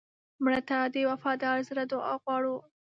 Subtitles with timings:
[0.43, 2.55] مړه ته د وفادار زړه دعا غواړو